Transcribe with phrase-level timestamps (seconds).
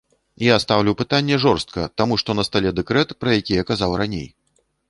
[0.43, 4.27] Я стаўлю пытанне жорстка таму, што на стале дэкрэт, пра які я казаў раней.